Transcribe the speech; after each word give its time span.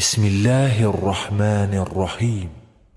بسم 0.00 0.24
الله 0.24 0.88
الرحمن 0.88 1.74
الرحیم 1.74 2.50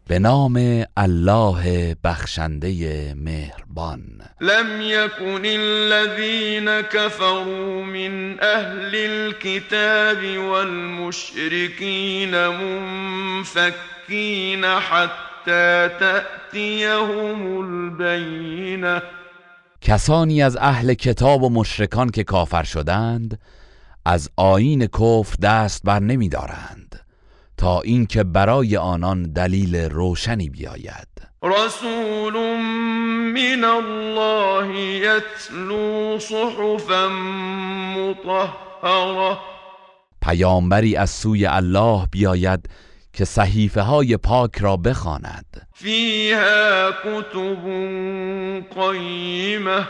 به 0.10 0.20
نام 0.20 0.86
الله 0.98 1.96
بخشنده 2.04 3.14
مهربان. 3.14 4.02
لم 4.42 4.82
يكن 4.82 5.46
الذين 5.46 6.82
كفروا 6.82 7.84
من 7.84 8.40
اهل 8.40 8.96
الكتاب 8.96 10.38
والمشركين 10.38 12.48
منفكين 12.48 14.66
حتى 14.66 15.90
تأتيهم 16.00 17.62
البینه. 17.62 19.02
کسانی 19.82 20.44
از 20.44 20.58
اهل 20.58 20.94
کتاب 20.94 21.44
و 21.44 21.50
مشرکان 21.50 22.10
که 22.10 22.24
کافر 22.24 22.64
شدند 22.64 23.40
از 24.06 24.30
آین 24.38 24.88
کفر 24.88 25.36
دست 25.42 25.84
بر 25.84 26.00
نمی 26.00 26.30
دارند 26.30 27.00
تا 27.58 27.82
اینکه 27.82 28.24
برای 28.24 28.78
آنان 28.78 29.24
دلیل 29.24 29.76
روشنی 29.76 30.50
بیاید. 30.50 31.08
رسول 31.44 32.34
من 33.34 33.64
الله 33.64 34.80
یتلو 34.80 36.20
صحفا 36.20 37.08
مطهره 37.98 39.38
پیامبری 40.22 40.96
از 40.96 41.10
سوی 41.10 41.46
الله 41.46 42.08
بیاید 42.12 42.70
که 43.14 43.26
صحیفه 43.26 43.82
های 43.82 44.18
پاک 44.18 44.58
را 44.58 44.78
بخواند. 44.78 45.68
فیها 45.74 46.92
کتب 46.92 47.66
قیمه 48.82 49.88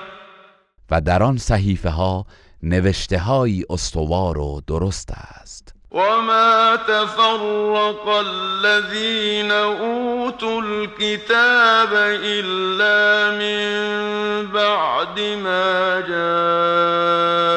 و 0.92 1.02
در 1.02 1.24
آن 1.24 1.38
صحیفه 1.38 1.90
ها 1.90 2.26
نوشته 2.64 3.20
های 3.20 3.66
استوار 3.70 4.38
و 4.38 4.62
درست 4.68 5.12
است. 5.12 5.74
وما 5.92 6.78
تفرق 6.88 8.08
الذين 8.08 9.52
اوتوا 9.52 10.62
الكتاب 10.64 11.94
الا 12.24 13.32
من 13.32 14.48
بعد 14.54 15.20
ما 15.20 16.02
جاءتهم 16.08 17.56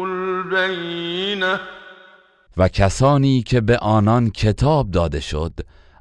البینه 0.00 1.60
و 2.56 2.68
کسانی 2.68 3.42
که 3.42 3.60
به 3.60 3.78
آنان 3.78 4.30
کتاب 4.30 4.90
داده 4.90 5.20
شد 5.20 5.52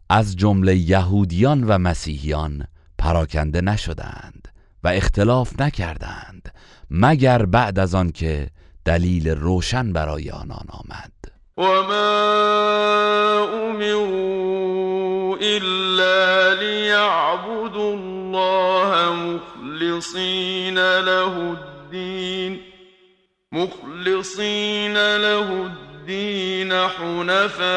از 0.09 0.35
جمله 0.35 0.75
یهودیان 0.75 1.63
و 1.63 1.77
مسیحیان 1.77 2.67
پراکنده 2.97 3.61
نشدند. 3.61 4.36
و 4.87 4.89
اختلاف 4.89 5.61
نکردند 5.61 6.53
مگر 6.91 7.45
بعد 7.45 7.79
از 7.79 7.95
آن 7.95 8.11
که 8.11 8.47
دلیل 8.85 9.29
روشن 9.29 9.93
برای 9.93 10.29
آنان 10.29 10.65
آمد. 10.69 11.11
و 11.57 11.61
ما 11.61 12.07
امروا 13.53 15.37
الا 15.41 16.53
لیعبدوا 16.53 17.91
الله 17.91 19.09
مخلصین 19.09 20.77
له 20.77 21.37
الدین 21.37 22.59
مخلصین 23.51 24.97
له 24.97 25.51
الدین 25.51 26.71
حنفاء 26.71 27.67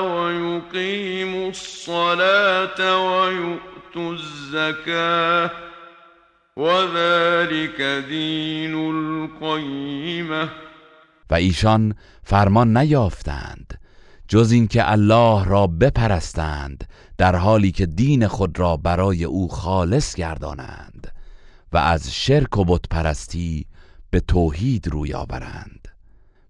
ويقيموا 0.00 1.48
الصلاة 1.48 2.80
الزكاة 3.98 5.50
وذلك 6.56 7.80
دین 8.08 8.74
القیمه 8.74 10.48
و 11.30 11.34
ایشان 11.34 11.94
فرمان 12.22 12.76
نیافتند 12.76 13.78
جز 14.28 14.52
اینکه 14.52 14.92
الله 14.92 15.44
را 15.44 15.66
بپرستند 15.66 16.88
در 17.18 17.36
حالی 17.36 17.72
که 17.72 17.86
دین 17.86 18.28
خود 18.28 18.58
را 18.58 18.76
برای 18.76 19.24
او 19.24 19.48
خالص 19.48 20.14
گردانند 20.14 21.12
و 21.72 21.76
از 21.76 22.14
شرک 22.14 22.58
و 22.58 22.64
بت 22.64 22.88
پرستی 22.90 23.66
به 24.10 24.20
توحید 24.20 24.88
روی 24.88 25.14
آورند 25.14 25.88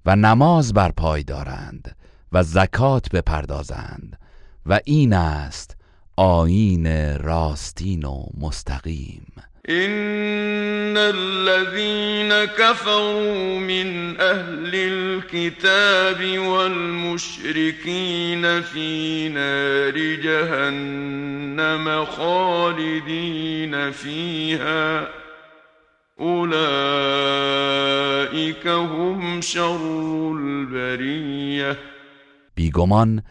و 0.06 0.16
نماز 0.16 0.74
برپای 0.74 1.22
دارند 1.22 1.96
و 2.32 2.42
زکات 2.42 3.10
بپردازند 3.10 4.18
و 4.66 4.80
این 4.84 5.12
است 5.12 5.75
آیین 6.18 7.16
راستین 7.18 8.04
و 8.04 8.24
مستقیم. 8.40 9.32
إن 9.68 10.96
الذين 10.96 12.46
كفروا 12.58 13.58
من 13.58 14.20
أهل 14.20 14.74
الكتاب 14.74 16.38
والمشركين 16.38 17.62
في 18.60 19.28
نار 19.28 20.14
جهنم 20.22 22.04
خالدين 22.04 23.90
فيها. 23.90 25.08
أولئك 26.20 26.56
هم 28.66 29.40
شر 29.40 30.32
البرية. 30.32 31.76
بیگمان 32.56 33.22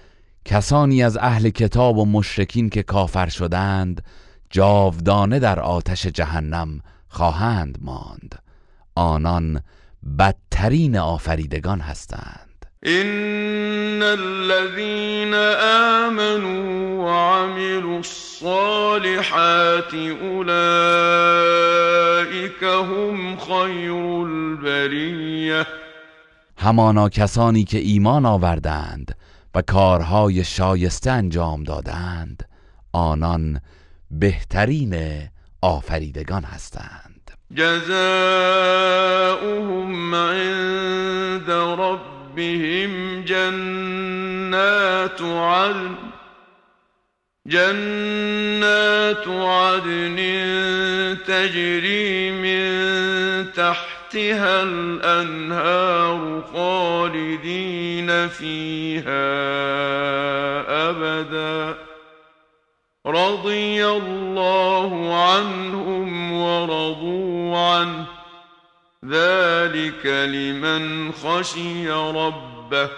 کسانی 0.46 1.04
از 1.04 1.18
اهل 1.18 1.50
کتاب 1.50 1.98
و 1.98 2.06
مشرکین 2.06 2.70
که 2.70 2.84
کافر 2.84 3.30
شدند 3.30 4.04
جاودانه 4.50 5.40
در 5.40 5.60
آتش 5.60 6.08
جهنم 6.08 6.82
خواهند 7.10 7.78
ماند. 7.82 8.40
آنان 8.96 9.62
بدترین 10.20 10.98
آفریدگان 10.98 11.80
هستند. 11.80 12.66
ان 12.84 14.04
الذين 14.04 15.34
آمنوا 16.04 17.06
وعملوا 17.06 17.98
الصالحات 17.98 19.94
اولئك 20.22 20.64
هم 22.64 23.38
خیر 23.38 23.92
البریه 23.92 25.66
همانا 26.58 27.10
کسانی 27.10 27.64
که 27.64 27.78
ایمان 27.78 28.26
آوردند 28.26 29.16
و 29.56 29.62
کارهای 29.62 30.44
شایسته 30.44 31.12
انجام 31.12 31.64
دادند 31.64 32.50
آنان 32.94 33.62
بهترین 34.12 34.96
آفریدگان 35.62 36.44
هستند. 36.44 37.32
جزاؤهم 37.56 37.86
عند 40.16 41.52
ربهم 41.52 43.24
جنات 43.26 45.22
عدن 45.22 45.98
جنات 47.48 49.28
عدن 49.28 50.16
تجري 51.28 52.32
من 52.32 52.86
تحتها 54.12 54.64
الأنهار 54.64 56.44
خالدين 56.54 58.28
فيها 58.28 59.26
أبداً 60.90 61.76
رضي 63.08 63.86
الله 63.86 65.16
عنهم 65.16 66.32
ورضوا 66.32 67.58
عنه 67.58 68.08
ذلك 69.06 70.06
لمن 70.06 71.12
خشي 71.12 71.90
ربه 71.90 72.90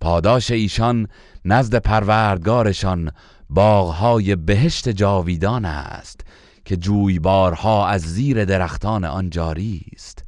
پاداش 0.00 0.50
ایشان 0.50 1.08
نزد 1.44 1.76
پروردگارشان 1.76 3.12
باغهای 3.50 4.36
بهشت 4.36 4.88
جاویدان 4.88 5.64
است. 5.64 6.20
که 6.66 6.76
جویبارها 6.76 7.88
از 7.88 8.02
زیر 8.02 8.44
درختان 8.44 9.04
آن 9.04 9.30
جاری 9.30 9.82
است 9.92 10.24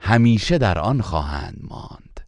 همیشه 0.00 0.58
در 0.58 0.78
آن 0.78 1.00
خواهند 1.00 1.58
ماند. 1.62 2.20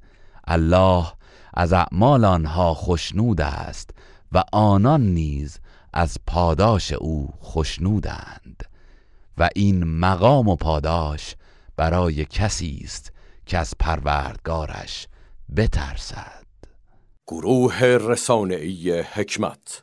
الله 0.47 1.07
از 1.55 1.73
اعمال 1.73 2.25
آنها 2.25 2.75
خشنود 2.75 3.41
است 3.41 3.91
و 4.33 4.43
آنان 4.53 5.03
نیز 5.03 5.59
از 5.93 6.19
پاداش 6.27 6.93
او 6.93 7.29
خشنودند. 7.43 8.63
و 9.39 9.49
این 9.55 9.85
مقام 9.85 10.49
و 10.49 10.57
پاداش 10.57 11.37
برای 11.77 12.25
کسی 12.25 12.81
است 12.85 13.13
که 13.47 13.59
از 13.59 13.75
پروردگارش 13.81 15.09
بترسد. 15.57 16.45
گروه 17.27 17.81
رسانه‌ای 17.83 19.01
حکمت 19.01 19.83